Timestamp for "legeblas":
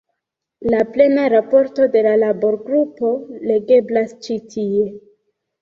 3.53-4.17